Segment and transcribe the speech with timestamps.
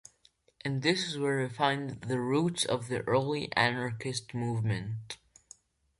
[0.65, 5.19] And this is where we find the roots of the early anarchist movement...